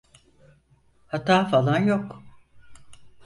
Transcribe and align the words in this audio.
Hata 1.07 1.45
falan 1.49 1.83
yok. 1.87 2.23